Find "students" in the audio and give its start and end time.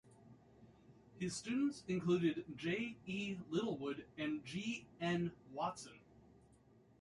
1.35-1.83